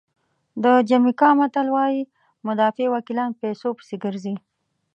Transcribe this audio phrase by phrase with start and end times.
[0.63, 2.01] د جمیکا متل وایي
[2.47, 4.35] مدافع وکیلان پیسو پسې ګرځي.